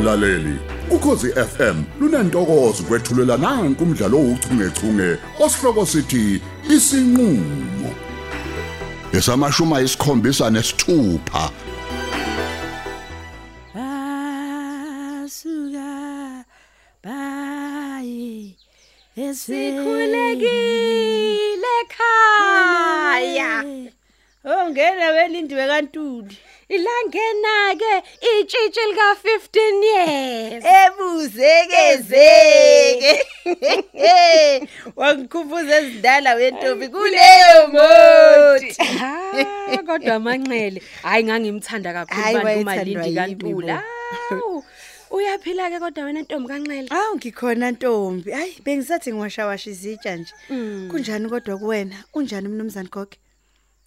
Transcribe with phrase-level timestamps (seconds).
[0.00, 0.58] mlaleli.
[0.90, 6.40] Ukhosi FM lunantokozo kwethulela nanku umdlalo ouchungechunge osihloko sithi
[6.74, 7.90] isinqulo.
[9.12, 11.50] Esamashuma isikhombisa nesithupha
[15.24, 16.44] asuka
[17.04, 18.56] bayi
[19.34, 21.00] sikhulekile.
[21.82, 23.64] ekhaya.
[24.44, 26.36] Ongena welindiwe kantuli.
[26.70, 27.92] Ilangena ke
[28.30, 30.64] itshitshi lika 15 years.
[30.80, 33.12] Ebuzekezeke.
[34.96, 43.82] Wangikhumbuza ezindala wentombi kuleyo moti Ah, kodwa amanxele hayi ngangimthanda kakhulu bantu malindi kantula
[45.10, 46.88] uyaphila ke kodwa wena ntombi kanxele?
[46.90, 48.30] Awu ngikhona ntombi.
[48.30, 50.32] Hayi bengisathi ngiwashawasha izitsha nje.
[50.90, 51.96] Kunjani kodwa kuwena?
[52.14, 53.16] Unjani mnumzane Gogo?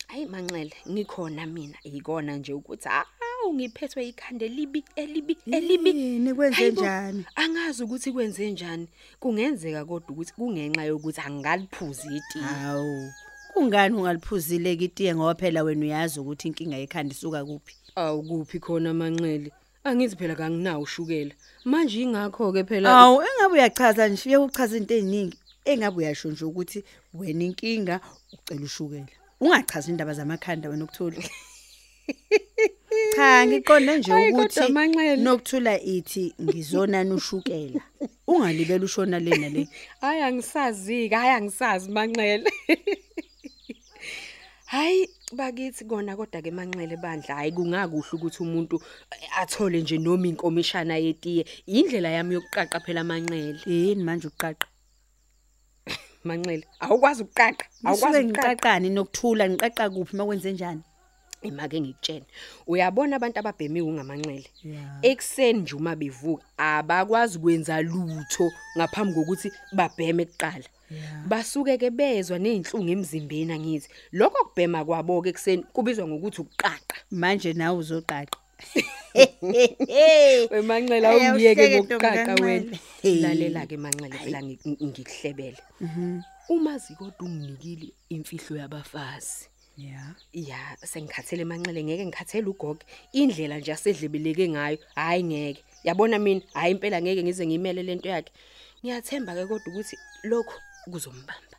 [0.07, 6.55] Hayi manxele ngikhona mina ikona nje ukuthi awu ngiphethwe ikhande libi elibi elibi Yini kwenze
[6.55, 7.25] Hayibo, njani?
[7.35, 8.87] angazi ukuthi kwenze njani
[9.19, 13.11] kungenzeka kodwa ukuthi kungenxa yokuthi angaliphuzi itiye Hawu.
[13.53, 17.75] Kungani ungaliphuzile ke itiye ngoba phela wena uyazi ukuthi inkinga yekhanda isuka kuphi?
[17.95, 19.51] awu kuphi khona amanxele
[19.83, 21.33] angithi phela kanginawo ushukela
[21.65, 25.37] manje ingakho ke phela Awu engabe uyachaza nje uyakuchaza into eziningi.
[25.65, 27.99] Engabe uyasho nje ukuthi wena inkinga
[28.33, 29.07] ucela ushukela.
[29.43, 31.21] Ungachazi indaba zamakhanda wena ukuthula.
[33.15, 35.23] Cha ngiqonde nje Hayi, kodwa ukuthi Manxele.
[35.23, 37.81] nokuthula ithi ngizona nushukela.
[38.27, 39.67] Ungalibela ushona lena le.
[40.01, 42.49] hayi angisazi ke hayi angisazi manxele
[44.65, 50.27] hayi bakithi kona kodwa ke manxele bandla hayi kungakuhle ukuthi umuntu eh, athole nje noma
[50.27, 54.67] inkomishana yetiye indlela yami yokuqaqa phela manxele Yini manje uqaqa?
[56.27, 60.81] Manxele awukwazi ukuqaqa Awukwazi awukwazi ukuqaqa ngiqaqani nokuthula ngiqaqa kuphi makwenze njani?
[61.43, 62.25] imake ngikutshela
[62.67, 64.99] uyabona abantu ababhemiwe ngamanxele Yeah.
[65.01, 71.27] ekseni nje uma bevuka abakwazi kwenza lutho ngaphambi kokuthi babheme kuqala Yeah.
[71.27, 77.53] basuke ke bezwa nezinhlungu emzimbeni angithi lokho kubhema kwabo ke ekseni kubizwa ngokuthi ukuqaqa Manje
[77.53, 78.37] nawe uzoqaqa.
[80.51, 82.79] wemanxele awungiyeke Ntombi wena kaNxele.
[83.01, 83.21] Hey.
[83.21, 85.57] lalela ke manxele phela ngi- ngikuhlebele
[86.49, 89.47] uma zikodwa unginikile imfihlo yabafazi
[89.77, 90.13] Yeah.
[90.33, 92.79] ya sengikhathele manxele ngeke ngikhathele ugogo
[93.11, 98.31] indlela nje asedlebeleke ngayo hayi ngeke yabona mina hayi impela ngeke ngize ngimele lento yakhe
[98.85, 100.53] ngiyathemba ke kodwa ukuthi lokho
[100.91, 101.57] kuzombamba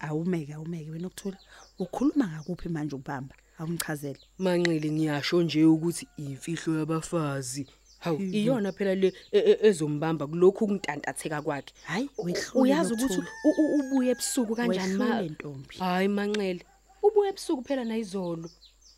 [0.00, 1.36] Awumeke awumeke wena ukuthula.
[1.78, 3.34] Ukhuluma ngakuphi manje ubamba?
[3.58, 4.18] Awungichazele.
[4.38, 7.66] manxele ngiyasho nje ukuthi imfihlo yabafazi
[7.98, 13.14] hawu iyona phela le e- e- ezombamba kulokhu kuntantatheka kwakhe Hayi, U- wehlule uyazi ukuthi
[13.14, 13.30] Nokuthula.
[13.44, 15.74] u- u- ubuye ebusuku kanjani ma Wehlule ntombi.
[15.78, 16.62] hayi manxele
[17.02, 18.50] ubuye ebusuku phela nayizolo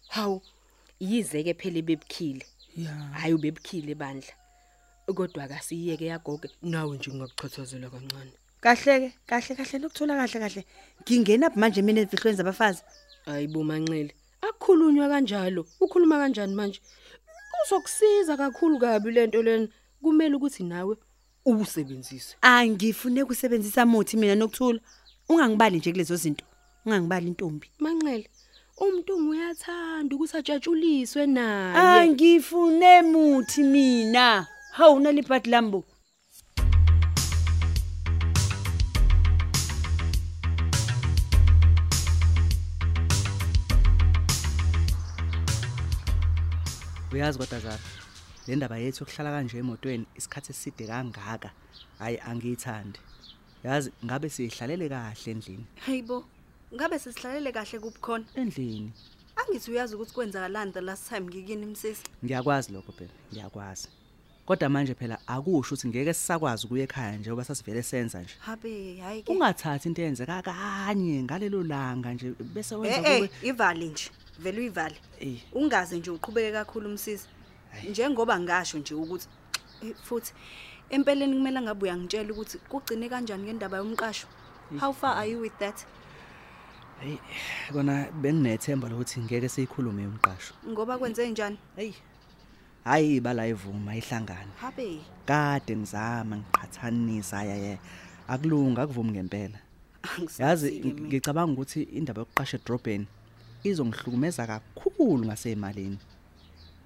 [0.08, 0.42] hawu
[1.00, 2.46] yize ke phela bebukhile
[2.76, 3.12] Yeah.
[3.12, 4.32] hayi ubebukhile bandla
[5.14, 10.62] kodwa akasiyeke yagoge nawe nje ungakuchathazela kancane Kahle ke, kahle kahle nokuthula kahle kahle.
[11.02, 12.82] Ngingena phi manje mina ezifihlweni zabafazi?
[13.26, 14.12] hayibo manxele
[14.48, 16.80] akukhulunywa kanjalo ukhuluma kanjani manje
[17.64, 19.68] uzokusiza kakhulu kabi lento lena
[20.02, 20.96] kumele ukuthi nawe
[21.46, 24.80] usebenzise Angifune kusebenzisa muthi mina nokuthula.
[25.28, 26.44] Ungangibali nje kulezo zinto.
[26.84, 27.70] Ungangibali intombi.
[27.78, 28.28] manxele
[28.78, 34.46] umuntu uyathanda ukuthi ajatshuliswe naye Angifune muthi mina.
[34.72, 35.84] Hawu naliphathi lambo.
[47.16, 47.78] Uyazi kodwa Zara,
[48.46, 51.50] le ndaba yethu yokuhlala kanje emotweni isikhathi eside kangaka,
[51.98, 52.98] hayi angiyithandi.
[53.64, 55.66] Yazi ngabe sihlalele kahle endlini.
[55.86, 56.24] Hayibo,
[56.74, 58.24] ngabe sisihlalele kahle kuphi khona?
[58.34, 58.92] Endlini.
[59.36, 62.02] Angithi uyazi ukuthi kwenzakalani the last time ngikini msisi.
[62.24, 63.88] Ngiyakwazi lokho phela, ngiyakwazi.
[64.46, 68.34] Kodwa manje phela akusho ukuthi ngeke sisakwazi ukuya ekhaya nje ngoba sasivele senza nje.
[68.38, 69.32] Habe, hayi ke.
[69.32, 74.10] Ungathathi into eyenzeka kanye ngalelo langa nje bese wenza Eh eh, kube ivali nje.
[74.38, 74.96] Vele uyivali.
[75.20, 75.38] Eh.
[75.52, 77.28] Ungaze nje uqhubeke kakhulu msisi.
[77.90, 79.28] Njengoba ngasho nje ukuthi
[79.82, 80.32] eh, futhi
[80.90, 84.26] empeleni kumele ngabe uyangitshela ukuthi kugcine kanjani ngendaba yomqasho.
[84.80, 85.86] How far are you with that?
[87.00, 87.18] hey
[87.72, 90.54] kona benginethemba lokuthi ngeke siyikhulume umqasho.
[90.68, 91.58] Ngoba kwenze njani?
[91.76, 91.92] Hey.
[92.84, 94.52] Hayi bala ivuma ihlangana.
[94.60, 95.00] Habe.
[95.26, 97.78] Kade ngizama ngiqhathanisa yaye
[98.28, 99.58] akulunga akuvumi ngempela.
[100.38, 101.06] Yazi Angisazile mina.
[101.06, 103.06] ngicabanga ukuthi indaba yokuqasha edrobheni
[103.68, 105.98] izongihlukumeza kakhulu ngasemalini.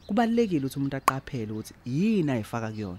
[0.06, 2.98] Kubalekile ukuthi umuntu aqaphele ukuthi yini ayifaka kuyona.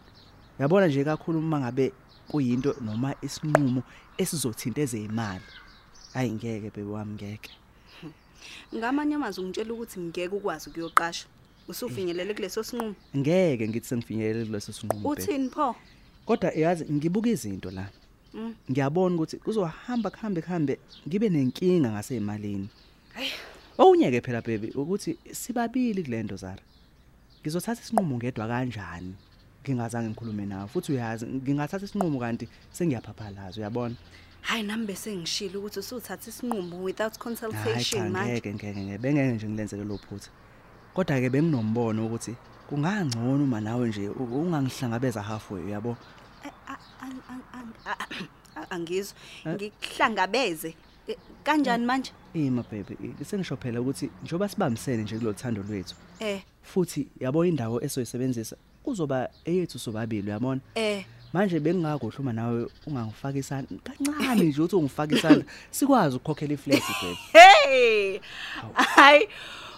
[0.60, 1.92] Yabona nje kakhulu uma ngabe
[2.28, 3.84] kuyinto noma isinqumo
[4.18, 5.44] esizothinta ezemali.
[6.14, 7.52] Hayi ngeke bebe wami ngeke.
[8.76, 11.28] ngamanye amazwi ungitshela ukuthi ngeke ukwazi ukuyoqasha
[11.68, 15.22] usufinyelele kuleso sinqumo ngeke ngithi sengifinyelele kuleso sinqumo babe.
[15.22, 15.76] uthini pho
[16.26, 17.90] kodwa yazi ngibuka izinto la
[18.34, 18.56] Mm.
[18.72, 22.70] ngiyabona ukuthi kuzohamba kuhambe kuhambe ngibe nenkinga ngasemalini
[23.78, 26.62] okunye ke phela baby ukuthi sibabili kulento zara
[27.42, 29.16] ngizothatha isinqumo ngedwa kanjani
[29.64, 33.96] ngingazange ngikhulume nawe futhi uyazi ngingathatha isinqumo kanti sengiyaphaphalaza uyabona
[34.42, 38.98] hayi nami bese ngishilo ukuthi usuthatha isinqumo without hayi consultation cha manje ngeke ngeke ngeke
[38.98, 40.30] bengeke nje ngilenzele lo phutha
[40.94, 42.36] kodwa ke benginombono ukuthi
[42.70, 45.98] kungangcono uma nawe nje u- ungangihlangabeza halfway uyabo
[46.44, 48.08] A- ang- ang- ang- a-
[48.56, 49.16] a- angizwa
[49.48, 50.76] ngikuhlangabeze Eh,
[51.44, 52.12] kanjani manje?
[52.34, 56.42] Ima baby sengisho phela ukuthi njoba sibambisene nje kulothando lwethu eh.
[56.64, 60.62] futhi yabo indawo esoyisebenzisa kuzoba eyethu sobabili uyabona?
[60.76, 61.06] Eh.
[61.34, 67.18] Manje bengingakuhle uma nawe ungangifaka isandla kancane nje uthi ungifaka isandla sikwazi ukukhokhela iflat baby.
[67.34, 68.20] Hey!
[68.74, 69.28] Hayi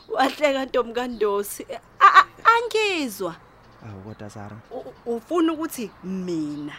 [0.10, 1.66] wahleka ntombi kandosi
[2.00, 3.36] A- a- angizwa.
[3.86, 4.58] Awu kodwa Zara.
[4.72, 6.74] U- u- ufuna ukuthi mina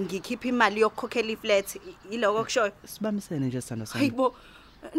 [0.00, 1.76] ngikhipha imali yokukhokhela iflat
[2.10, 2.72] yiloko kushoyo.
[2.86, 4.36] Sibambisene nje sithando sami hayibo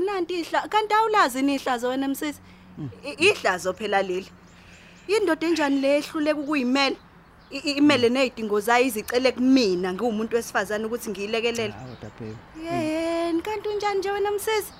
[0.05, 2.39] nanti ihla kanti awulazi nihlazo wena msisi.
[3.05, 4.31] I- ihlazo phela leli.
[5.07, 6.95] Indoda enjani lehluleka ukuyimela?
[7.51, 11.73] I- i- imele nezidingo zayo izicele kumina ngiwumuntu wesifazane ukuthi ngiyilekelele.
[11.73, 12.35] Awu kodwa baby
[12.65, 14.73] yeni kanti unjani nje wena msisi?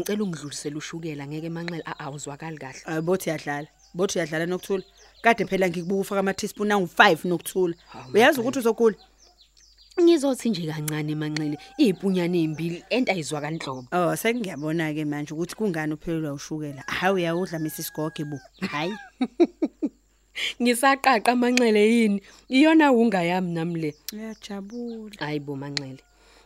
[0.00, 2.80] Ngicela ungidlulisele ushukela ngeke emanxele a- awuzwakali kahle.
[2.84, 3.68] Hayi bothi uyadlala.
[3.94, 4.82] Bothi uyadlala nokuthula.
[5.22, 7.74] Kade phela ngikubuka ufaka ama teaspoon angu 5 nokuthula.
[7.92, 8.40] Hawu, Uyazi Maqele.
[8.42, 8.96] ukuthi uzogula?
[10.00, 13.88] Ngizothi nje kancane emanxele izipunyane ezimbili ento ayizwa kanhlobo.
[13.92, 16.82] Oh, sengiyabona ke manje ukuthi kungani uphelelwa ushukela.
[16.86, 18.38] Hayi uyawudla Mrs Goge bo.
[18.72, 18.94] Hayi.
[20.62, 22.22] Ngisaqaqa amanxele yini?
[22.48, 23.90] Iyona unga yami nami le.
[24.12, 25.16] Uyajabula.
[25.20, 26.00] Hayibo manxele.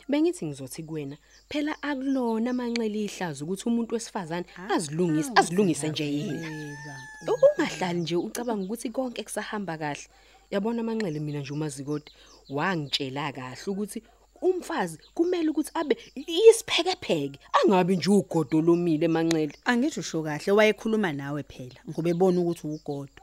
[0.08, 1.16] Bengithi ngizothi kuwena
[1.48, 6.48] phela akulona amanxele ihlazo ukuthi umuntu wesifazane azilungise azilungise nje yena.
[7.32, 10.06] Ungahlali nje ucabanga ukuthi konke kusahamba kahle.
[10.50, 12.12] Yabona amanxele mina nje umazikode
[12.50, 14.02] wangitshela kahle ukuthi
[14.42, 19.54] umfazi kumele ukuthi abe isiphekepheke angabe nje ugodo lomile emanxele.
[19.64, 21.80] Angithi usho kahle wayekhuluma nawe phela.
[21.88, 23.20] Ngoba ebona ukuthi ugodo.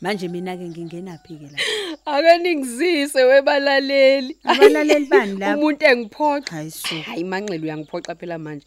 [0.00, 1.58] Manje mina ke ngingenaphi ke la?
[2.08, 4.36] Ake ningizise webalaleli.
[4.44, 5.58] Abalaleli bani lapho?
[5.58, 6.50] Umuntu engiphoxa.
[6.50, 7.02] Hayi su.
[7.02, 8.66] Hayi manxele uyangiphoxa phela manje.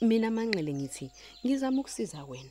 [0.00, 1.10] Mina manxele ngithi
[1.46, 2.50] ngizama ukusiza wena.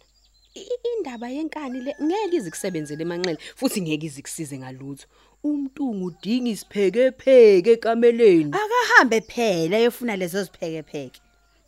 [0.97, 5.07] Indaba yenkani le ngeke izikusebenzele emanxele futhi ngeke izikusize ngalutho.
[5.43, 8.51] Umntungu udinga isiphekepheke ekameleni.
[8.61, 11.19] Akahambe phela efuna lezo zipheke pheke.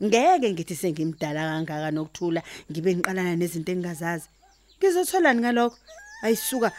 [0.03, 2.41] Ngeke ngithi sengimdala kangaka nokuthula
[2.71, 4.27] ngibe ngiqalana nezinto engingazazi.
[4.79, 5.77] Ngizotholani ngalokho?
[6.23, 6.71] Ayisuka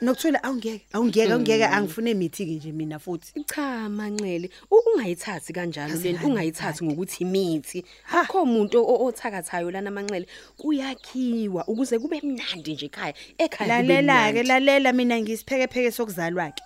[0.00, 3.44] nokuthula awungeke awungeke awungeke angifune imithi ke nje mina futhi.
[3.44, 7.84] Cha manxele, ungayithathi kanjalo lento, ungayithathi ngokuthi imithi.
[8.12, 10.26] Akho umuntu o- othakathayo lana manxele,
[10.58, 13.14] kuyakhiwa ukuze kube mnandi nje ekhaya.
[13.38, 16.62] Ekhaya Lalela ke lalela mina ngisipheke pheke sokuzalwa ke.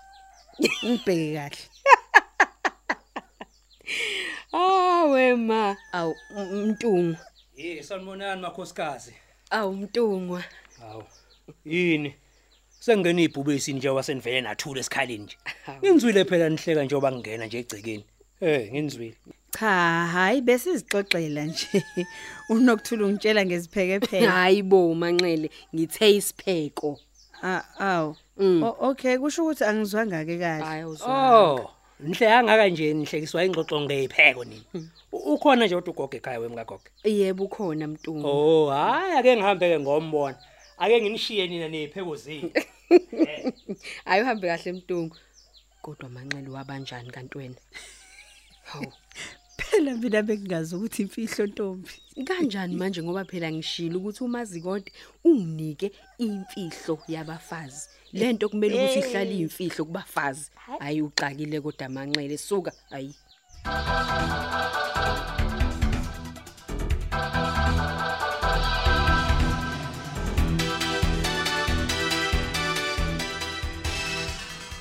[0.83, 1.57] Ungibheke kahle.
[4.53, 7.17] Awe ma, awu mntungu,
[7.57, 9.15] Hey sanibonani makhosikazi.
[9.51, 10.45] awu mntungwa.
[10.81, 11.05] Hawu.
[11.65, 12.15] Yini?
[12.81, 15.37] Sengena ibhubesi nje wasenivele nathula esikhaleni nje.
[15.67, 15.79] Hawu.
[15.95, 18.05] Ngizwile phela nihleka njengoba ngingena nje egcekeni.
[18.41, 19.15] Eh, ngizwile.
[19.59, 21.85] Cha, hayi bese sizixoxela nje.
[22.49, 24.27] Unokuthula ungitshela ngezipheke pheke.
[24.27, 26.99] Hayibo manxele, ngithe isipheko.
[27.43, 28.15] Ah, aw.
[28.39, 28.63] Mm.
[28.63, 30.65] O- Okay, kusho ukuthi angizwanga ke kahle.
[30.65, 31.41] Hayi uzwa.
[31.41, 31.71] Oh,
[32.01, 34.65] nihleka ngaka nje nihlekiswa ingxoxo ngeyipheko nini.
[35.13, 36.83] U- Ukhona nje ugogo ekhaya wemkagogo.
[37.05, 38.27] Yebo ukhona mntungu.
[38.27, 40.37] Oh, hayi ake ngihambe ke ngombona.
[40.81, 42.51] Ake nginishiye nina nezipheko zenu.
[44.05, 45.17] Hayi uhambe kahle mntungu.
[45.83, 47.55] Kodwa manxele wabanjani kanti wena?
[48.63, 48.93] Hawu.
[49.57, 51.91] Phela mina bengingazi ukuthi imfihlo ntombi.
[52.25, 54.93] Kanjani manje ngoba phela ngishilo ukuthi umazikode
[55.25, 57.89] unginike imfihlo yabafazi.
[58.13, 60.51] Lento kumele ukuthi ihlale imfihlo kubafazi.
[60.79, 62.73] Hayi uqakile kodwa manxele suka.
[62.91, 63.15] Hayi.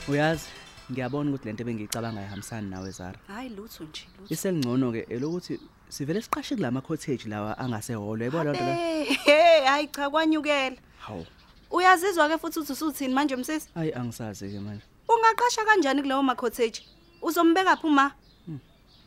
[0.09, 0.45] Uyazi
[0.91, 3.19] ngiyabona ukuthi lento ebengiyicabanga ihambisana nawe Zara.
[3.27, 4.33] Hayi lutho nje lutho.
[4.33, 9.87] Iselingcono ke elokuthi sivele siqashe kulama cottage lawa angaseholo yabona lonto le Eh, hey hayi
[9.87, 10.77] cha kwanyukela.
[11.05, 11.25] Hawu.
[11.71, 13.69] Uyazizwa ke futhi ukuthi usuthini manje msisi?
[13.75, 14.83] Ayi angisazi ke manje.
[15.09, 16.81] Ungaqasha kanjani kuleyo ma cottage
[17.21, 18.11] uzombeka phi uma?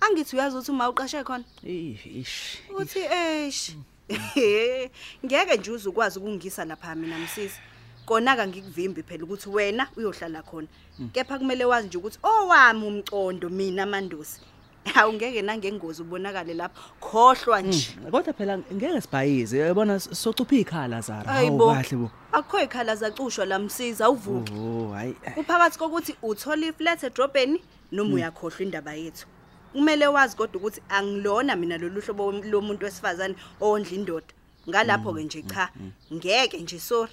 [0.01, 1.45] Angithi uyazi ukuthi uma uqashe khona.
[1.67, 3.75] Eh, ish uthi eish.
[5.25, 7.59] Ngeke nje uzukwazi ukungisa lapha mina msisi.
[8.07, 10.69] Kona ka ngikuvimbi phela ukuthi wena uyohlala khona.
[11.13, 14.41] Kepha kumele wazi nje ukuthi owami umcondo mina mandosi
[14.95, 17.97] awungeke nangengozi ubonakale lapho khohlwa nje.
[18.11, 21.33] Kodwa phela ngeke sibhayize yabona socupha ikhala zara.
[21.33, 22.11] Hawu kahle bo.
[22.33, 28.95] akukho ikhala zacushwa lamsiza uvuki oh hayi kuphakathi kokuthi uthola iflat edrobheni noma uyakhohlwa indaba
[28.95, 29.27] yethu.
[29.73, 34.35] Kumele wazi kodwa ukuthi angilona mina lolu hlobo lomuntu wesifazane owondla indoda.
[34.69, 35.71] Ngalapho ke nje cha
[36.13, 37.13] ngeke nje sorry.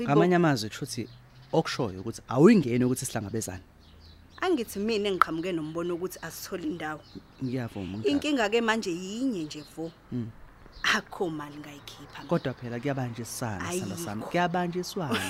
[0.00, 1.08] Ngamanye amazwi kushuthi
[1.52, 3.62] okushoyo ukuthi awuyingeni ukuthi sihlangabezane.
[4.40, 7.00] Angithi mina engiqhamuke nombono ukuthi asithole indawo.
[7.42, 9.90] Ngiyavuma inkinga ke manje yinye nje vo.
[10.82, 14.22] Akho mali ngayikhipha kodwa phela kuyabanjisana sithanda sami.
[14.22, 15.20] Kuyabanjiswana.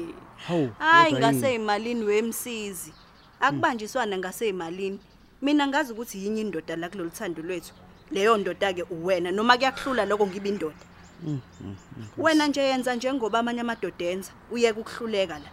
[0.46, 2.92] Hawu hayi ngaseyimalini wemsizi.
[3.40, 4.98] Akubanjiswana ngaseyimalini.
[5.42, 7.74] Mina ngazi ukuthi yinye indoda la kulolu thando lwethu.
[8.10, 9.30] Leyo ndoda ke uwena.
[9.30, 10.93] Noma kuyakuhlula lokho ngibe indoda.
[12.18, 15.50] Wena nje yenza njengoba amanye amadoda enza uyeke ukuhluleka la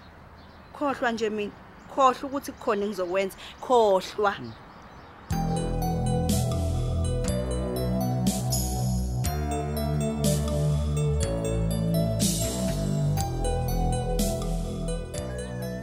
[0.74, 1.52] khohlwa nje mina
[1.96, 4.34] khohlwa ukuthi kukhona engizokwenza khohlwa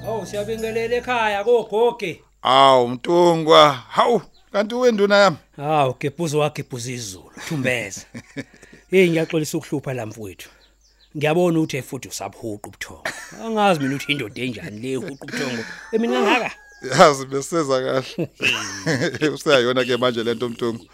[0.07, 2.23] Awu siyabingelela ekhaya kogoge.
[2.43, 5.37] Awu Mtungwa, hawu kanti wenduna yami.
[5.57, 8.07] Hawu gebhuzo wagebhuza izulu, thumbeza.
[8.91, 10.49] Hey ngiyaxolisa ukuhlupha la mfowethu.
[11.17, 13.05] Ngiyabona ukuthi futhi usabhuqa ubuthongo.
[13.45, 15.65] Angazi mina ukuthi indoda enjani le uhuqa ubuthongo.
[15.93, 16.51] Emina ngaka.
[16.83, 19.31] Yazi beseza kahle.
[19.35, 20.87] Usayona ke manje lento Mtungu.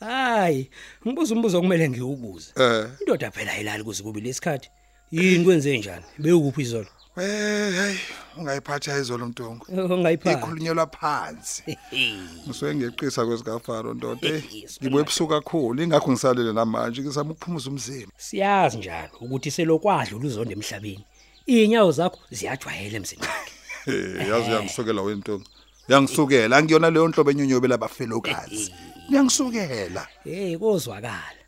[0.00, 0.70] Hayi,
[1.06, 2.52] ngibuza umbuzo kumele ngiwubuze.
[2.56, 4.70] Eh, Indoda phela ayilali kuze kube lesikhathi.
[5.10, 6.04] Yini kwenze njani?
[6.18, 6.86] Bewukuphi izolo?
[7.18, 7.96] Hey hey,
[8.36, 9.66] ungayiphatha izolo Mtungu.
[9.94, 10.32] Ungayipha.
[10.32, 11.78] Ikhulunyelwa phansi.
[12.48, 14.28] Ngisuke ngeqisa kwezigafaro ndoda.
[14.28, 14.44] eh,
[14.82, 18.12] Ngibuye ebusuku kakhulu, ingakho ngisalele namanje ngizama ukuphumuza umzimba.
[18.16, 21.04] Siyazi njalo ukuthi selokwadla uzonde emhlabeni.
[21.46, 23.52] Inyawo zakho ziyajwayela emzini wakhe.
[23.86, 25.44] Eh, yazi uyangisukela wena Mtungu.
[25.88, 28.74] Uyangisukela, angiyona leyo nhlobo enyonyobe labafelokazi.
[29.10, 30.06] Uyangisukela.
[30.24, 31.38] Hey kozwakala.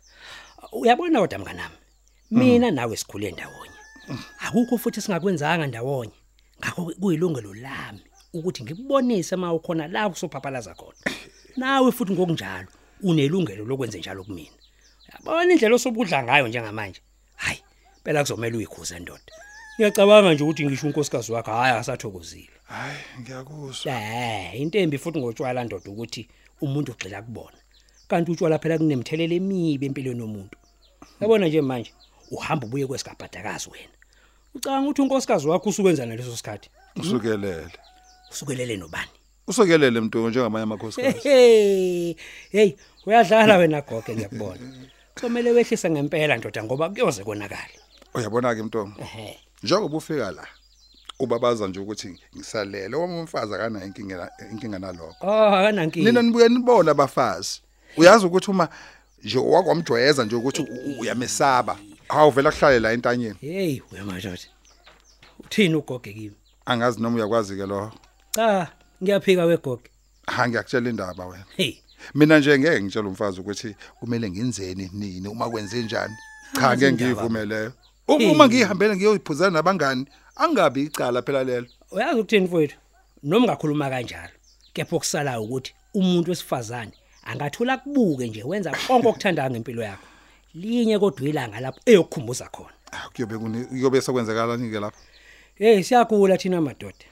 [0.71, 1.75] Uyabona kodwa mnganami.
[2.31, 3.71] Mina nawe sikhule ndawonye.
[4.39, 6.17] Akukho futhi singakwenzanga ndawonye.
[6.59, 8.01] Ngakho kuyilungelo lami
[8.33, 10.99] ukuthi ngikubonise uma ukhona la kusophaphalaza khona.
[11.57, 12.67] Nawe futhi ngokunjalo
[13.03, 14.57] unelungelo lokwenza njalo kumina.
[15.13, 17.01] Yabona indlela osobudla ngayo njengamanje.
[17.35, 17.59] Hayi,
[18.03, 19.33] phela kuzomela uyikhuze ndoda.
[19.75, 22.49] Ngiyacabanga nje ukuthi ngisho unkosikazi wakhe hayi akasathokozile.
[22.63, 23.91] Hayi, ngiyakuzwa.
[23.91, 26.27] Eh, intembi futhi ngotshwala ndoda ukuthi
[26.61, 27.57] umuntu ugxila kubona.
[28.07, 30.57] Kanti utshwala phela kunemthelela emibi empilweni yomuntu.
[31.21, 31.91] Yabona nje manje
[32.31, 33.93] uhamba ubuye kwesigabhadakazi wena.
[34.55, 36.69] Ucanga ukuthi unkosikazi wakho usukwenza naleso sikhathi.
[36.95, 37.67] Usukelele.
[38.31, 39.09] Usukelele nobani?
[39.47, 41.19] Usukelele Mtungu njengamanye amakhosikazi.
[41.29, 42.15] Hey,
[42.51, 42.73] hey,
[43.05, 44.59] uyadlala wena goge ngiyakubona.
[45.21, 47.61] Kumele wehlise ngempela ndoda ngoba kuyoze konakala.
[48.13, 49.01] Uyabona ke Mtungu.
[49.01, 49.39] Ehhe.
[49.63, 50.47] Njengoba ufika la
[51.19, 55.27] ubabaza nje ukuthi ngisalele wami umfazi akana inkinga inkinga nalokho.
[55.27, 56.05] Oh, akanankingi.
[56.05, 57.61] Nina nibuye nibona abafazi.
[57.97, 58.69] Uyazi ukuthi uma
[59.23, 60.99] nje wakwamjwayeza nje ukuthi u-
[62.11, 62.21] uyamesaba.
[62.21, 63.35] Awuvela kuhlale la entanyeni.
[63.41, 64.37] Hey, uyamadoda.
[65.39, 66.35] Uthini ugoge kimi?
[66.65, 67.91] Angazi noma uyakwazi ke lo.
[68.35, 68.71] Cha,
[69.03, 69.89] ngiyaphika wegoge.
[70.27, 71.45] Ha ngiyakutshela indaba wena.
[71.57, 71.77] Hey,
[72.15, 76.15] Mina nje ngeke ngitshele umfazi ukuthi kumele ngenzeni nini uma kwenze njani.
[76.55, 77.73] Cha ngeke ngivumeleyo.
[78.07, 81.67] Uma ngihambele ngiyoyiphuzana nabangani angabi icala phela lelo.
[81.91, 82.77] uyazi ukuthini mfowethu?
[83.23, 84.33] Noma ungakhuluma kanjalo,
[84.73, 86.91] kepha okusalayo ukuthi umuntu wesifazane
[87.23, 90.10] angathula kubuke nje wenza konke okuthandayo ngempilo yakho.
[90.53, 92.73] Linye kodwa ilanga lapho eyokukhumbuza khona.
[92.91, 94.99] Ah, kuyobe kuyobe sekwenzekala nike lapha.
[95.55, 97.05] Hey, siyagula thina madoda.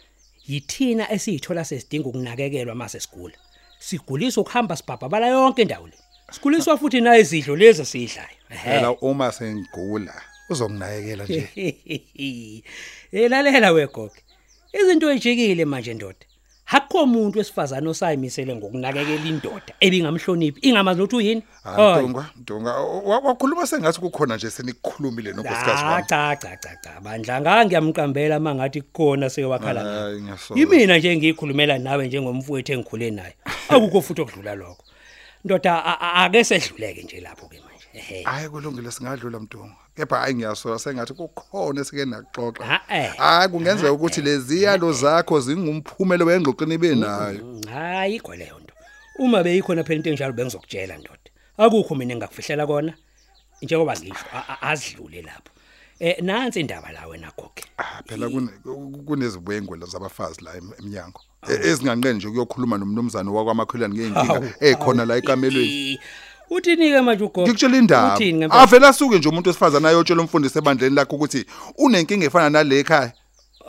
[0.47, 3.35] Yithina esiyithola sesidinga ukunakekelwa mase sigula.
[3.79, 5.93] Siguliswa ukuhamba sibhabhabala yonke indawo le.
[6.31, 8.37] Siguliswa futhi na izidlo lezi sidlayo.
[8.63, 10.13] Phela uma sengigula
[10.49, 11.43] uzonginakekela nje.
[13.11, 14.15] Eh lalela wegogo.
[14.73, 16.25] Izinto ejikile manje ndoda.
[16.69, 21.43] Hakho umuntu wesifazane osayimisele ngokunakekela indoda ebingamhloniphi ingamazi lutho yini?
[21.63, 22.71] Hayi Mtunga, Mtunga
[23.09, 26.05] wa- wakhuluma sengathi kukhona nje senikhulumile nonkosikazi Cha wami.
[26.07, 30.01] cha cha cha cha bandla ngangiyamqambela mangathi kukhona sewakhala ngayo.
[30.03, 30.59] Hayi ngiyasola.
[30.59, 33.33] Yimina nje ngiyikhulumela nawe njengomfowethu engikhule naye.
[33.69, 34.83] Akukho futhi okudlula lokho.
[35.45, 37.85] Ndoda a- a- ake sedluleke nje lapho ke manje.
[37.93, 38.23] Ehhe.
[38.23, 39.75] Hayi kulungile singadlula Mtunga.
[39.95, 42.65] Kepha hayi ngiyasola sengathi kukhona esike nakuxoxa.
[42.65, 43.13] Ha eh.
[43.17, 47.43] Hayi kungenzeka ukuthi lezi yalo zakho zingumphumelo wengxoxweni benayo.
[47.43, 48.73] Mm, Hayi ikho leyo nto.
[49.19, 51.29] Uma beyikhona phela into enjalo bengizokutshela ndoda.
[51.57, 52.93] Akukho mina engakufihlela kona.
[53.61, 55.51] Njengoba ngisho a- a- azidlule lapho.
[55.99, 57.63] Eh nansi indaba la wena goge.
[57.77, 58.51] Ah phela kune-
[59.05, 61.21] kunezibwengwela zabafazi la em- eminyango.
[61.49, 65.91] E- Ezinganqeni nje ukuyokhuluma nomnumzane wakwamakhelwane ngeenkinga ekhona la ekamelweni.
[65.91, 65.99] Eh,
[66.49, 68.15] uthini ke manje ugogo ngikutshela indaba.
[68.15, 71.45] Uthini ngempela avela asuke nje umuntu wesifazana ayotshela umfundisi ebandleni lakhe ukuthi
[71.77, 73.13] unenkinga efana nale ekhaya.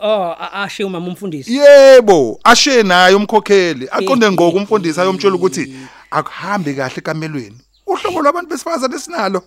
[0.03, 1.55] Oh a- ashiye umama umfundisi.
[1.57, 3.87] Yebo ashiye naye umkhokheli.
[3.91, 5.75] Aqonde ngoku umfundisi ayomtshela ukuthi
[6.11, 7.57] akuhambi kahle kamelweni
[7.87, 9.43] uhlobo lwabantu besifazane sinalo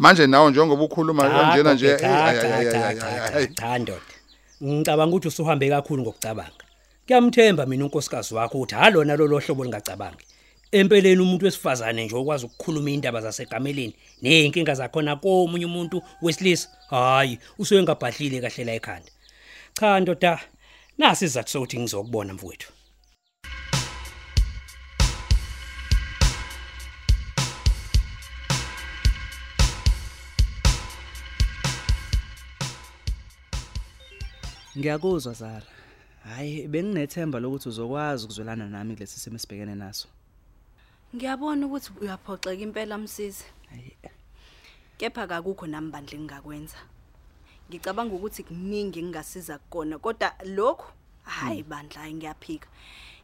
[0.00, 2.96] manje nawe njengoba ukhuluma kanjena nje Cha, eh, cha, ay, ay, cha, ay, cha, ay,
[2.96, 3.46] cha, ay.
[3.46, 4.00] cha ndoda.
[4.64, 6.64] Ngicabanga ukuthi usuhambe kakhulu ngokucabanga.
[7.06, 10.24] Kuyamthemba mina unkosikazi wakho ukuthi halona lo hlobo lingacabangi.
[10.72, 17.82] Empeleni umuntu wesifazane nje okwazi ukukhuluma indaba zasegameleni nezinkinga zakhona komunye umuntu wesilisa hayi usuke
[17.82, 19.10] ngabhadlile kahle la ekhanda.
[19.80, 20.40] Cha ndoda
[20.98, 22.72] nasi izathu sokuthi ngizokubona mfowethu.
[34.76, 35.66] Ngiyakuzwa Zara.
[36.24, 40.08] Hayi benginethemba lokuthi uzokwazi ukuzwelana nami kulesi simo esibhekene naso.
[41.14, 43.44] Ngiyabona ukuthi uyaphoxeka impela msisi.
[43.70, 43.96] Hayi
[44.98, 46.76] Kepha akukho nambandla engakwenza.
[47.68, 52.68] Ngicabanga ukuthi kuningi ngingasiza kukona kodwa lokho hayi bandla hayi ngiyaphika.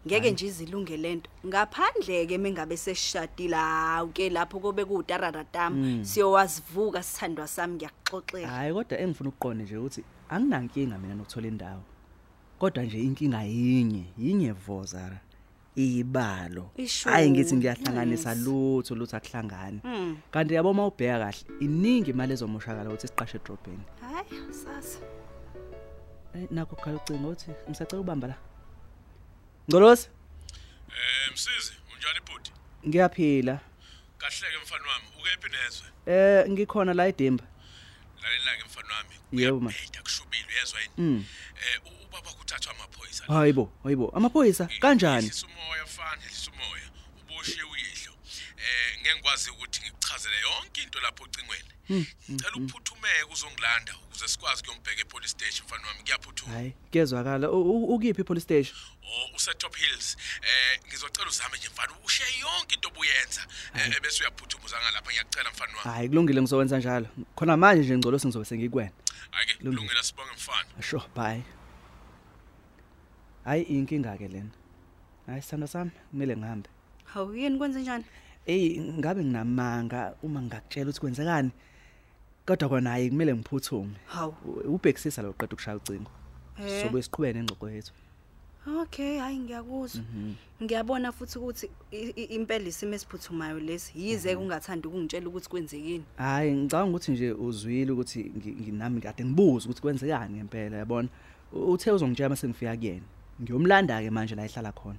[0.06, 1.30] Ngeke nje izilunge lento.
[1.46, 8.48] Ngaphandle ke mengabe sesishadile awuke lapho kobe kuutararatam siyowazivuka sithandwa sami ngiyakuxoxela.
[8.48, 11.82] hayi kodwa engifuna ukuqonda nje ukuthi anginankinga mina nokuthola indawo.
[12.58, 15.20] Kodwa nje inkinga yinye, yinye vo Zara.
[15.76, 16.70] Ibalo.
[16.76, 18.38] Isho, Hayi ngithi ngiyahlanganisa yes.
[18.38, 19.80] lutho lutho akuhlangani.
[19.84, 20.16] Mm.
[20.30, 23.84] Kanti yabo mawubheka kahle, iningi imali ezomoshakala ukuthi siqashe edrobheni.
[24.00, 24.98] Hayi sasa.
[26.34, 28.36] Eh nakho khala ucingo uthi ngisacela ubamba la.
[29.70, 30.08] Ngolosi,
[30.88, 32.52] Eh msizi unjani bhuti?
[32.88, 33.60] ngiyaphila.
[34.18, 35.86] Kahle ke mfana wami, ukephi nezwe?
[36.06, 37.44] Eh ngikhona la eDimba.
[38.22, 39.14] Lalela ke mfana wami.
[39.32, 39.70] Yebo, ma.
[39.70, 40.92] Uyabheda kushubile uyezwa yini?
[40.98, 41.24] Mm.
[41.56, 43.24] Eh ubaba kuthathwa amaphoyisa.
[43.26, 44.10] Hayibo, hayibo.
[44.16, 45.26] Amaphoyisa kanjani?
[45.26, 46.88] Lisumoya fana, lisumoya.
[47.20, 48.12] Uboshiye uyihlo.
[48.56, 51.70] Eh ngeke ngikwazi ukuthi ngikuchazele yonke into lapho ocingweni.
[51.90, 56.00] Ngicela ukuphuthumeke uzongilanda ukuze sikwazi kuyombheka epolice station mfana wami.
[56.02, 56.52] Ngiyaphuthuma.
[56.54, 57.50] Hayi, kezwakala.
[57.50, 58.76] U- u- Ukuphi police station?
[59.02, 60.16] Oh useTop Hills.
[60.42, 63.42] Eh ngizocela uzame nje mfana ushiye yonke into obuyenza.
[63.74, 65.90] Eh bese uyaphuthuma uzanga lapha ngiyacela mfana wami.
[65.90, 67.06] Hayi kulungile ngizokwenza njalo.
[67.36, 68.90] Khona manje nje ngicolo singizobe sengikwena.
[69.32, 69.76] Ake Kulungile.
[69.76, 70.68] kulungela sibonge mfana.
[70.82, 71.42] Sure, bye.
[73.44, 74.50] Hayi inkinga ke lena.
[75.26, 76.68] Hayi sithando sami, kumele ngihambe.
[77.04, 78.04] Hawu yini kwenze njani?
[78.46, 81.50] Ey, ngabe nginamanga uma ngakutshela ukuthi kwenzekani.
[82.46, 83.94] Kodwa kona hayi kumele ngiphuthume.
[84.06, 84.34] Hawu.
[84.44, 86.10] U- Ubhekisisa lo qeda ukushaya ucingo.
[86.60, 86.82] Eh.
[86.82, 87.92] Sobe siqhubeke nengxoxo yethu.
[88.80, 90.02] Okay, hayi ngiyakuzwa.
[90.62, 96.04] Ngiyabona futhi ukuthi i- i- impela isimo esiphuthumayo lesi yize kungathandi ukungitshela ukuthi kwenzekini.
[96.16, 101.08] Hayi ngicabanga ukuthi nje uzwile ukuthi ngi- nginami kade ngibuza ukuthi kwenzekani ngempela yabona.
[101.52, 103.06] U- Uthe uzongitshela mase ngifika kuyena.
[103.42, 104.98] Ngiyomlanda ke manje la ehlala khona.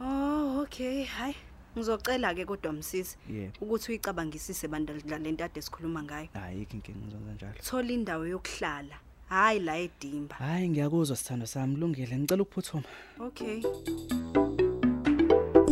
[0.00, 1.34] Oh, okay, hayi.
[1.76, 3.52] Ngizocela ke kodwa msisi Yebo.
[3.60, 6.28] ukuthi uyicabangisise bandla lento ade sikhuluma ngayo.
[6.32, 7.62] Hayi inkinga ngizokwenza njalo.
[7.62, 8.96] Thola indawo yokuhlala.
[9.28, 10.36] Hayi la edimba.
[10.36, 12.84] Hayi ngiyakuzwa sithando sami kulungile ngicela ukuphuthuma.
[13.20, 13.62] Okay.